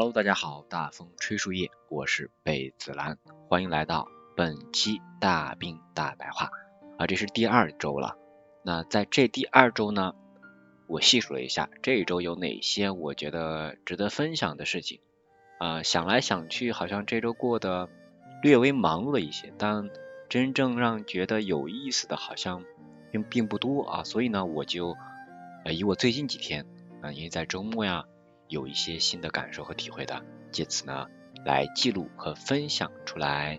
[0.00, 3.18] Hello，大家好，大风吹树叶，我是贝子兰，
[3.50, 6.48] 欢迎来到本期大病大白话
[6.96, 8.16] 啊，这是第二周了。
[8.64, 10.14] 那在这第二周呢，
[10.86, 15.00] 我细数了一下，这一周有哪些我觉得值得分享的事情
[15.58, 15.82] 啊？
[15.82, 17.90] 想来想去，好像这周过得
[18.42, 19.90] 略微忙碌了一些，但
[20.30, 22.64] 真正让觉得有意思的，好像
[23.10, 24.04] 并并不多啊。
[24.04, 24.96] 所以呢，我就
[25.66, 26.64] 呃以我最近几天
[27.02, 28.06] 啊，因为在周末呀。
[28.50, 31.06] 有一些新的感受和体会的，借此呢
[31.46, 33.58] 来记录和分享出来。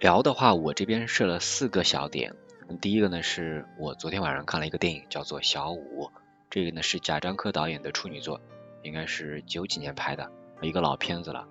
[0.00, 2.34] 聊的话，我这边设了四个小点。
[2.80, 6.06] 第一个呢，是我昨天晚上看了一个电影，叫做《小五》，
[6.50, 8.40] 这个呢是贾樟柯导演的处女作，
[8.82, 10.28] 应该是九几年拍的
[10.60, 11.46] 一个老片子了。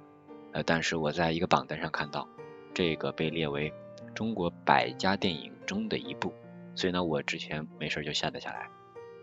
[0.52, 2.28] 呃，但是我在一个榜单上看到，
[2.74, 3.72] 这个被列为
[4.14, 6.34] 中国百家电影中的一部，
[6.76, 8.68] 所以呢，我之前没事就下载下来，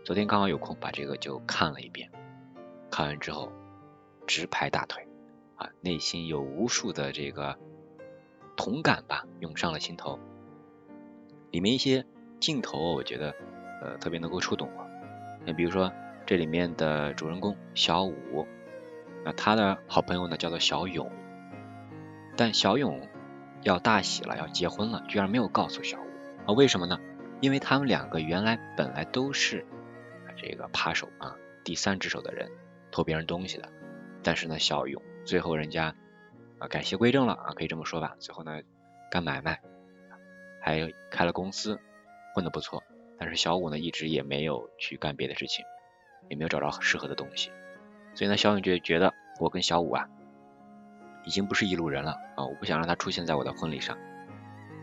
[0.03, 2.09] 昨天刚好有空把这个就看了一遍。
[2.91, 3.51] 看完之后，
[4.27, 5.07] 直拍大腿
[5.55, 7.57] 啊，内心有无数的这个
[8.55, 10.19] 同感吧，涌上了心头。
[11.51, 12.05] 里面一些
[12.39, 13.35] 镜头，我觉得
[13.81, 14.85] 呃特别能够触动我。
[15.45, 15.91] 那比如说
[16.25, 18.47] 这里面的主人公小五，
[19.23, 21.11] 那他的好朋友呢叫做小勇，
[22.37, 23.07] 但小勇
[23.63, 26.53] 要大喜了，要结婚了，居然没有告诉小五啊？
[26.53, 26.99] 为什么呢？
[27.41, 29.65] 因为他们两个原来本来都是
[30.35, 32.51] 这个扒手啊，第三只手的人。
[32.91, 33.69] 偷别人东西的，
[34.23, 35.95] 但是呢，小勇最后人家
[36.57, 38.15] 啊改邪归正了啊，可以这么说吧。
[38.19, 38.61] 最后呢，
[39.11, 39.61] 干买卖，
[40.61, 41.79] 还开了公司，
[42.33, 42.83] 混得不错。
[43.17, 45.65] 但是小五呢，一直也没有去干别的事情，
[46.29, 47.51] 也没有找到适合的东西。
[48.15, 50.07] 所以呢，小勇就觉得我跟小五啊，
[51.25, 53.97] 已经不是一路人了啊，我不想让他出现在我的婚礼上。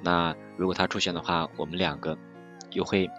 [0.03, 2.17] 那如果他出现的话，我们两个
[2.71, 3.11] 又会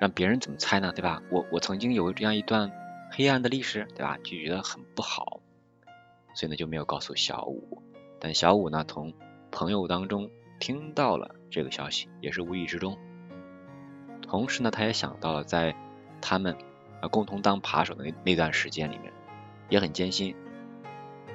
[0.00, 0.92] 让别人怎么猜呢？
[0.92, 1.22] 对吧？
[1.30, 2.72] 我我曾经有这样一段。
[3.10, 4.16] 黑暗的历史，对吧？
[4.18, 5.40] 就觉得很不好，
[6.34, 7.82] 所以呢就没有告诉小五。
[8.20, 9.12] 但小五呢，从
[9.50, 12.96] 朋友当中听到了这个消息，也是无意之中。
[14.22, 15.74] 同时呢，他也想到了在
[16.20, 16.56] 他们
[17.02, 19.12] 啊共同当扒手的那那段时间里面，
[19.68, 20.36] 也很艰辛。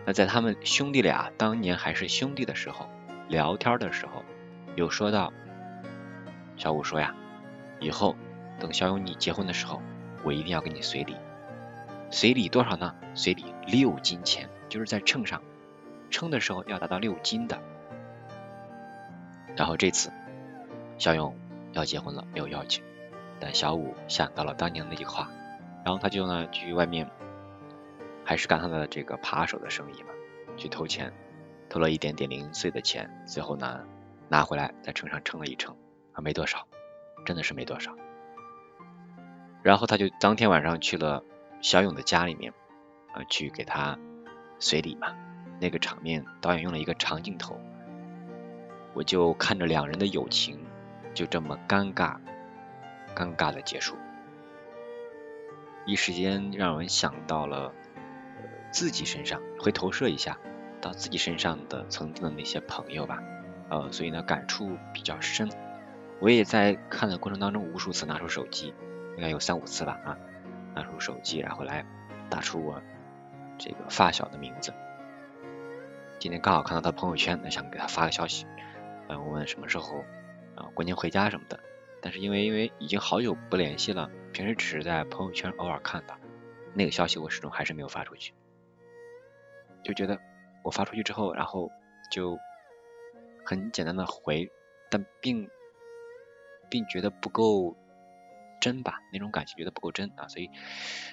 [0.06, 2.88] 那在他们兄弟俩当年还是兄弟的时候，
[3.28, 4.24] 聊天的时候，
[4.75, 5.34] 有说到，
[6.56, 7.14] 小五说呀，
[7.81, 8.16] 以后
[8.59, 9.81] 等小勇你结婚的时候，
[10.24, 11.16] 我一定要给你随礼。
[12.16, 12.96] 随礼多少呢？
[13.14, 15.42] 随礼六斤钱，就是在秤上
[16.09, 17.62] 称的时候要达到六斤的。
[19.58, 20.09] 然后这次
[20.98, 21.38] 小勇
[21.74, 22.81] 要结婚了，没有邀请，
[23.38, 25.30] 但小五想到了当年那句话，
[25.84, 27.06] 然后他就呢去外面
[28.24, 30.09] 还是干他的这个扒手的生意嘛，
[30.56, 31.12] 去偷钱，
[31.68, 33.82] 偷了一点点零碎的钱，最后呢
[34.30, 35.76] 拿回来在秤上称了一称，
[36.14, 36.66] 啊没多少，
[37.26, 37.94] 真的是没多少。
[39.62, 41.22] 然后他就当天晚上去了。
[41.66, 42.53] 小勇的家里面，
[43.12, 43.98] 啊，去给他
[44.59, 45.16] 随礼嘛。
[45.59, 47.59] 那个场面，导演用了一个长镜头，
[48.94, 50.64] 我就看着两人的友情
[51.16, 52.18] 就这么尴尬、
[53.16, 53.96] 尴尬的结束，
[55.88, 57.74] 一时间让人想到了
[58.70, 60.38] 自己身上，会投射一下
[60.80, 63.24] 到自己身上的曾经的那些朋友吧，
[63.72, 65.50] 呃，所以呢，感触比较深。
[66.20, 68.76] 我也在看的过程当中，无数次拿出手机，
[69.18, 70.18] 应该有三五次吧，啊。
[70.75, 71.86] 拿出手机，然后来
[72.30, 72.81] 打出我
[73.58, 74.74] 这个发小的名字。
[76.19, 78.46] 今天刚好看到他朋友圈，想给他发个消息，
[79.08, 80.03] 嗯，问问什么时候
[80.56, 81.59] 啊过年回家什么的。
[82.02, 86.16] 但是因为因为已经好久不联系了，平时只是在朋友圈偶尔看到
[86.74, 88.34] 那个消息，我始终还是没有发出去。
[89.84, 90.19] 就觉得
[90.64, 91.72] 我发出去之后，然后
[92.12, 92.38] 就
[93.46, 94.52] 很简单的回，
[94.91, 95.50] 但并
[96.69, 97.75] 并觉得不够。
[98.59, 100.49] 真吧，那种感情觉得不够真啊，所以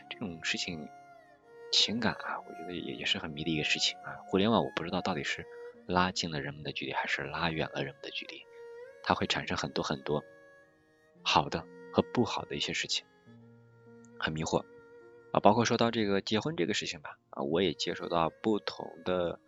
[0.08, 0.88] 这种事情
[1.70, 4.16] 情感啊，我觉得也也是很迷的一个事情啊。
[4.26, 5.46] 互联网我不知道到底是
[5.86, 8.42] 拉近了人们的距离，还是拉远了人们的距离，
[9.02, 10.22] 它会产生很多很多
[11.22, 13.04] 好的和不好的一些事情，
[14.18, 14.64] 很迷惑
[15.32, 15.40] 啊。
[15.40, 19.38] 包括说到这个结婚这个事情吧，啊，我也接收到不同的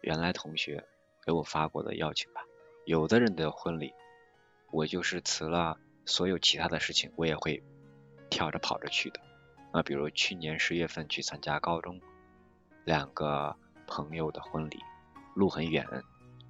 [0.00, 0.84] 原来同学
[1.24, 2.42] 给我发过的邀请吧，
[2.84, 3.92] 有的人的婚礼
[4.72, 5.78] 我就是辞了。
[6.06, 7.62] 所有其他的事情我也会
[8.30, 9.20] 跳着跑着去的
[9.72, 12.00] 啊，比如去年十月份去参加高中
[12.84, 13.56] 两个
[13.88, 14.78] 朋友的婚礼，
[15.34, 15.86] 路很远，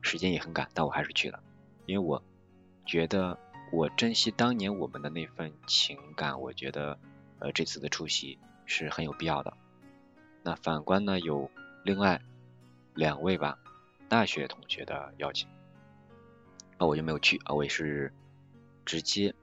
[0.02, 1.42] 时间也很赶，但我还是去了，
[1.86, 2.22] 因为我
[2.84, 3.38] 觉得
[3.72, 6.98] 我珍惜当年我们的那份情感，我觉得
[7.38, 9.54] 呃这次的出席是很有必要的。
[10.42, 11.50] 那反观呢，有
[11.82, 12.20] 另外
[12.94, 13.58] 两位吧
[14.08, 15.48] 大学同学的邀请，
[16.78, 18.12] 那我就没有去啊，我也是
[18.84, 19.34] 直接。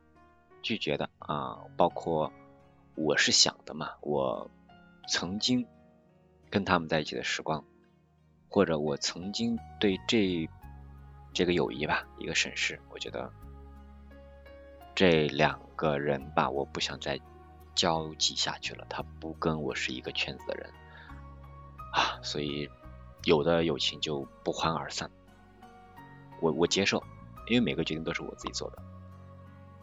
[0.63, 2.31] 拒绝的啊，包括
[2.95, 4.50] 我是想的嘛，我
[5.10, 5.68] 曾经
[6.50, 7.65] 跟他们在一起的时光，
[8.50, 10.50] 或者我曾经对这
[11.33, 13.31] 这个友谊吧一个审视，我觉得
[14.95, 17.19] 这两个人吧，我不想再
[17.75, 20.69] 交集下去了，他不跟我是一个圈子的人
[21.92, 22.69] 啊，所以
[23.25, 25.12] 有的友情就不欢而散，
[26.39, 27.04] 我我接受，
[27.48, 28.81] 因为每个决定都是我自己做的，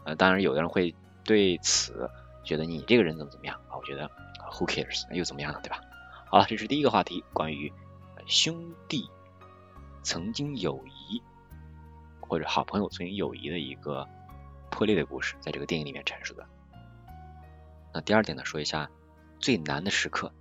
[0.03, 2.09] 呃，当然有的人会对此
[2.43, 4.09] 觉得你这个人怎么怎么样啊，我觉得
[4.51, 5.81] who cares 又怎么样呢，对吧？
[6.25, 7.71] 好了，这是第一个话题，关于
[8.25, 9.09] 兄弟
[10.01, 11.21] 曾经友谊
[12.19, 14.07] 或者好朋友曾经友谊的一个
[14.69, 16.45] 破裂的故事，在这个电影里面阐述的。
[17.93, 18.89] 那第二点呢，说一下
[19.39, 20.31] 最难的时刻，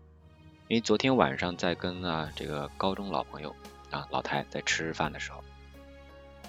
[0.69, 3.55] 因为昨天晚上在跟啊这个高中老朋友
[3.91, 5.43] 啊老台在吃饭的时候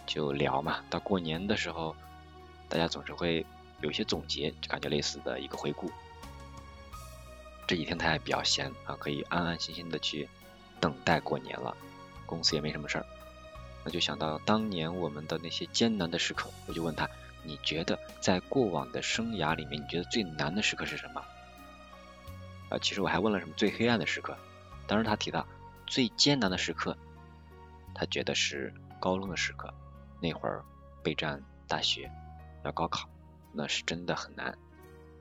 [0.06, 1.96] 就聊嘛，到过年的时候，
[2.72, 3.46] 大家总是会
[3.82, 5.92] 有一些总结，就感觉类似的一个回顾。
[7.68, 10.30] 这几天他也比较闲啊，可以安安心心的去
[10.80, 11.76] 等待过年了，
[12.26, 13.06] 公司也没什么事儿，
[13.84, 17.10] 那就想到当年我们的那些艰难的时刻，我就问他，
[17.44, 21.22] 你觉得在过往的生涯里面，你觉得最难的时刻是什么？
[22.70, 24.38] 啊，其实我还问了什么最黑暗的时刻，
[24.88, 25.46] 当时他提到
[25.86, 26.98] 最艰难的时刻，
[27.94, 29.74] 他觉得是高中的时刻，
[30.22, 30.64] 那会儿
[31.04, 32.10] 备战大学
[32.64, 33.10] 要高考，
[33.54, 34.58] 那是真的很难。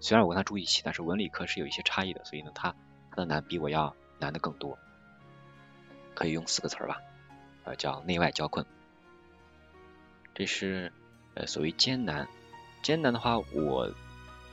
[0.00, 2.74] 虽然我跟他住一起，但是文理科是有一些差异的，所以呢，他
[3.10, 4.78] 他的难比我要难的更多，
[6.14, 7.00] 可以用四个词儿吧，
[7.64, 8.64] 呃，叫内外交困。
[10.34, 10.92] 这是
[11.34, 12.28] 呃所谓艰难，
[12.82, 13.92] 艰难的话，我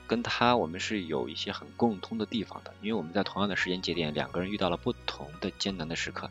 [0.06, 6.28] 跟他我们是有一些很共通的地方的，因为我们在同样的时间节点，两个人遇到了不同的艰难的时刻，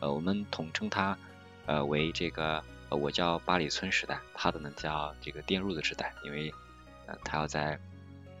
[0.00, 1.18] 呃，我们统称它
[1.66, 2.64] 呃为这个，
[2.96, 6.52] 我叫八里村时代，他的呢叫这个电褥子时代，因为
[7.06, 7.78] 呃他要在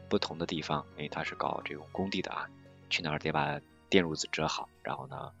[0.08, 2.48] 不同的地方，因为他是搞这种工地的啊，
[2.90, 5.32] 去哪儿得把电褥子折好，然后呢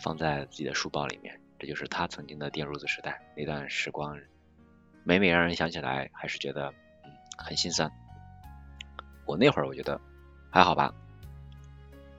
[0.00, 4.18] 放在自己的书包里面，这就是他曾经的电褥子时代那段时光，
[5.04, 6.72] 每每让人想起来，还是觉得
[7.38, 7.90] 很心酸。
[9.24, 10.00] 我那会儿我觉得
[10.50, 10.94] 还好吧，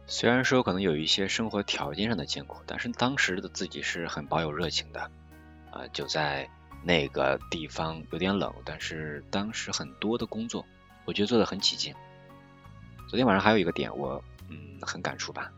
[0.08, 5.10] 虽然说可能有一些生活条件上的艰苦，但是当时的自己是很保有热情的
[5.72, 6.50] 啊，就在
[6.84, 10.66] 那个地方有点冷，但是当时很多的工作。
[11.06, 11.96] 我觉得做的很起劲。
[13.08, 15.52] 昨天晚上还有一个点，我嗯很感触吧。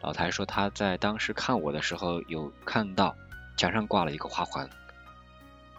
[0.00, 3.16] 老台说他在当时看我的时候，有看到
[3.56, 4.68] 墙上挂了一个花环，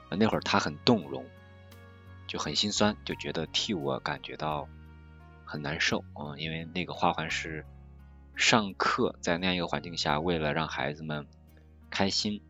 [0.09, 1.25] 那会儿他很动容，
[2.25, 4.69] 就很心酸，就觉得替我感觉到
[5.43, 7.65] 很难受嗯，因为那个花环是
[8.37, 11.27] 上课在那样一个环境下，为了让孩子们
[11.89, 12.41] 开心，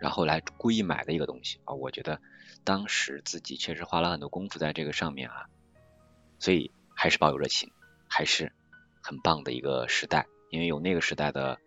[0.00, 2.20] 然后来故意买的一个东西啊，我觉得。
[2.62, 5.46] 当时自己确实花了很多功夫在这个上面啊，
[6.38, 7.72] 所以还是抱有热情，
[8.06, 8.52] 还是
[9.02, 10.26] 很棒的一个时代。
[10.50, 11.58] 因为有那个时代的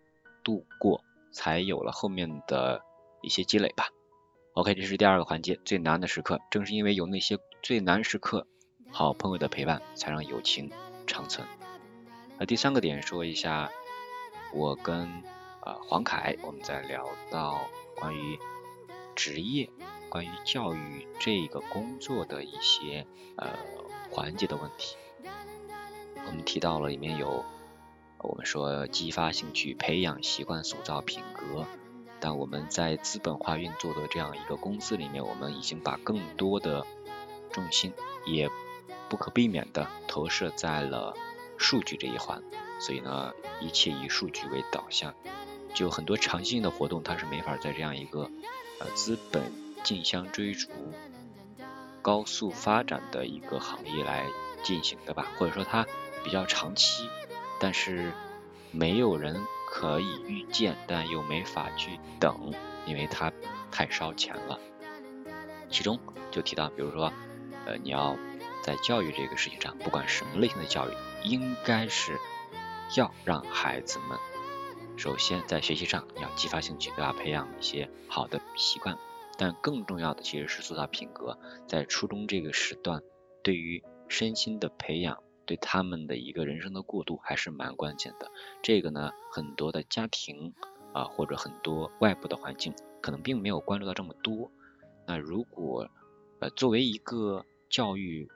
[0.44, 1.02] 度过，
[1.32, 2.82] 才有了后面的
[3.22, 3.88] 一些积累吧。
[4.52, 6.40] OK，这是第二个环节，最难的时刻。
[6.48, 8.46] 正是因为有那些最难时刻，
[8.92, 10.70] 好朋友的陪伴，才让友情
[11.08, 11.44] 长存。
[12.38, 13.68] 那第三个点说一下，
[14.52, 15.08] 我跟
[15.60, 18.38] 啊黄凯，我们在聊到关于
[19.14, 19.70] 职业。
[20.10, 23.04] 关于教育这个工作的一些
[23.36, 23.48] 呃
[24.12, 24.96] 环节的问题，
[26.24, 27.44] 我们提到了里面有
[28.18, 31.66] 我们说激发兴趣、培养习惯、塑造品格，
[32.20, 36.86] 但我们在资本化运作的这样一个公司里面，我们已经把更多的
[37.50, 37.92] 重心
[38.24, 38.48] 也
[39.08, 41.16] 不可避免的投射在了
[41.58, 42.40] 数据这一环，
[42.78, 45.12] 所以呢，一切以数据为导向，
[45.74, 48.30] 就很多长期性的活动，它是没法在这样一个
[48.78, 49.52] 呃资本。
[49.84, 50.70] 竞相追逐、
[52.00, 54.24] 高速发展的一个行业来
[54.62, 55.86] 进行的吧，或者说它
[56.24, 57.06] 比较长期，
[57.60, 58.14] 但是
[58.70, 62.54] 没有人可以预见，但又没法去等，
[62.86, 63.30] 因为它
[63.70, 64.58] 太烧钱了。
[65.68, 66.00] 其中
[66.30, 67.12] 就提到，比如说，
[67.66, 68.16] 呃，你要
[68.62, 72.18] 在教育这个事情上，不管什么类型的教育，应该是
[72.96, 74.18] 要让孩子们
[74.96, 77.12] 首先在学习上要激发兴趣，对吧？
[77.12, 78.96] 培养一些好的习惯。
[79.36, 81.36] 但更重要的其实是塑造品格，
[81.66, 83.02] 在初中这个时段，
[83.42, 88.30] 对于身心的培养，对他们的一个人生的过渡还是蛮关键的。
[88.62, 90.54] 这个呢，很多的家庭
[90.92, 94.52] 啊，或者很多外部的环境，可能并没有关注到这么多。
[95.04, 95.90] 那如果
[96.38, 98.30] 呃作为一个教育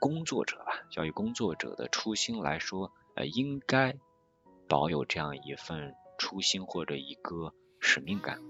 [0.00, 3.96] 工作者吧，教育工作者的初心来说，呃，应该
[4.68, 8.40] 保有这样一份初心或者一个使命感。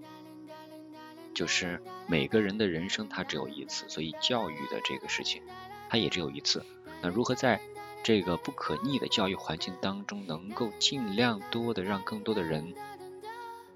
[1.33, 5.41] 就是每个人的人生他只有一次，所以教育的这个事情
[5.89, 6.67] 它也只有一次。
[7.01, 7.61] 那如何在
[8.03, 12.75] 这个不可逆的教育环境当中，能够尽量多的让更多的人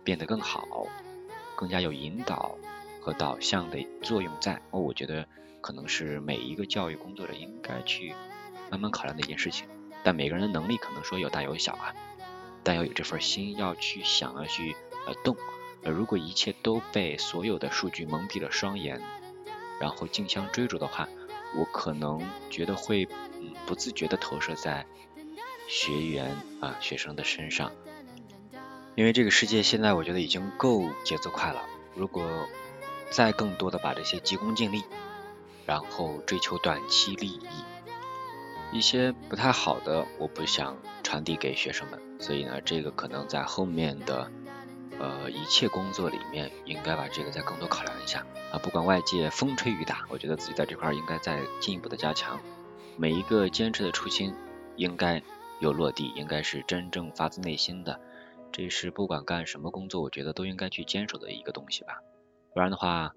[0.03, 0.89] 变得更好，
[1.55, 2.59] 更加有引导
[3.01, 4.61] 和导向的作用在。
[4.73, 5.29] 哦，我觉得
[5.61, 8.13] 可能是每一个教育工作者应该去
[8.69, 9.69] 慢慢考量的一件事情。
[10.03, 11.95] 但每个人的能力可能说有大有小啊，
[12.65, 14.75] 但要有这份心，要去想，要去
[15.07, 15.37] 呃动。
[15.83, 19.03] 呃，如果一切都被所有的数据蒙蔽了双眼，
[19.79, 21.09] 然后竞相追逐的话，
[21.55, 23.07] 我可能觉得会
[23.67, 24.87] 不自觉的投射在
[25.69, 27.71] 学员啊学生的身上，
[28.95, 31.63] 因为这个世界现在我觉得已经够节奏快了，
[31.95, 32.49] 如果
[33.11, 34.85] 再更多的把这些急功近利，
[35.67, 37.41] 然后追求短期利益，
[38.75, 44.31] 一些不太好的，我不想传递给学生们，所以呢，这个可能在后面的。
[44.97, 48.59] 呃，一切工作里面应该把这个再更多考量一下啊！
[48.63, 52.39] 不管外界风吹雨打，我觉得自己在这块应该再进一步的加强。
[52.97, 54.33] 每一个坚持的初心
[54.77, 55.21] 应该
[55.59, 58.01] 有落地，应该是真正发自内心的。
[58.53, 61.99] 这是不管干什么工作，我觉得都应该去坚守的一个东西吧。
[62.53, 63.11] 不然的话，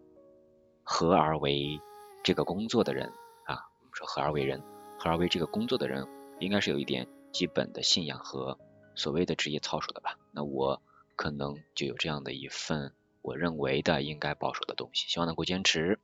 [0.81, 1.79] 合而为
[2.23, 3.11] 这个工作的人
[3.45, 4.63] 啊，我们说合而为人，
[4.97, 6.07] 和而为这个工作的人，
[6.39, 8.59] 应该是有一点基本的信仰和
[8.95, 10.17] 所谓的职业操守的吧？
[10.31, 10.81] 那我。
[11.17, 15.99] 可能就有这样的一份我认为的应该保守的东西，希望能够坚持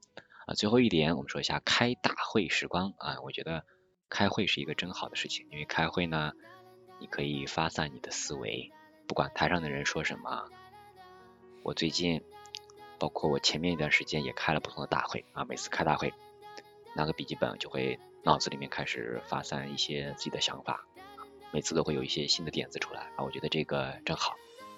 [0.48, 0.56] 啊。
[0.56, 3.64] 最后一点，我们说一下开大会时光啊，我觉得
[4.10, 6.32] 开会是一个真好的事情，因为开会呢，
[7.00, 8.72] 你可以发散你的思维，
[9.06, 10.50] 不管台上的人说什么。
[11.62, 12.24] 我最近，
[12.98, 16.12] 包括我前面一段时间也开了不同的大会啊，每次开大会，
[16.96, 20.86] 拿个笔记本就会脑子里面开始发散一些自己的想法，
[21.52, 24.36] 每次都会有一些新的点子出来啊，我觉得这个真好。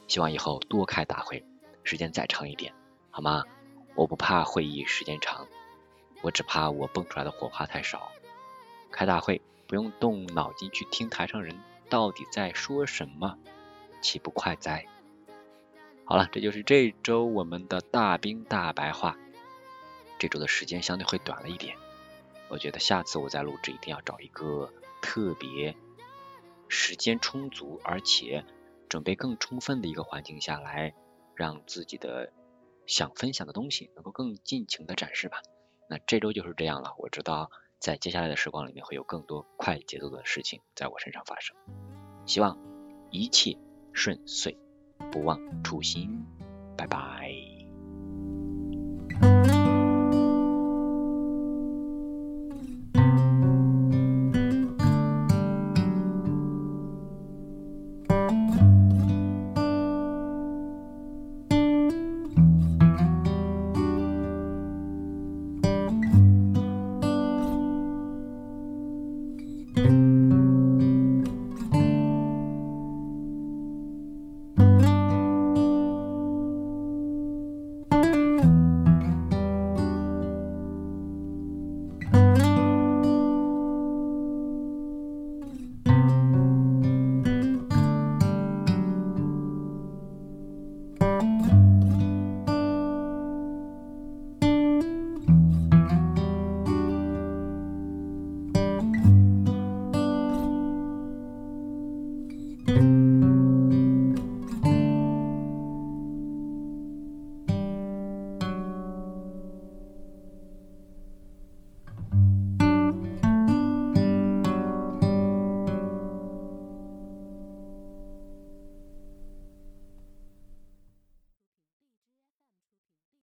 [0.08, 1.46] 希望以后多开大会，
[1.84, 2.74] 时间再长一点，
[3.12, 3.44] 好吗？
[3.96, 5.48] 我不怕会议时间长，
[6.22, 8.12] 我只怕我蹦出来的火花太少。
[8.92, 11.58] 开大会不用动脑筋去听台上人
[11.90, 13.38] 到底在说什么，
[14.02, 14.86] 岂不快哉？
[16.04, 19.18] 好了，这就是这周我们的大兵大白话。
[20.20, 21.78] 这周的时间相对会短了一点，
[22.50, 24.72] 我觉得下次我再录制一定要找一个
[25.02, 25.76] 特别
[26.68, 28.46] 时间充足而且。
[28.88, 30.94] 准备更充分的一个环境下来，
[31.34, 32.32] 让自己的
[32.86, 35.42] 想分享的东西能够更尽情的展示吧。
[35.90, 37.50] 那这周就是这样了，我知道
[37.80, 41.58] 在接下来的时光里面会有更多快节奏的事情在我身上发生。
[42.28, 42.60] 希望
[43.10, 43.58] 一切
[43.92, 44.56] 顺遂，
[45.12, 46.24] 不忘初心，
[46.78, 47.55] 拜拜。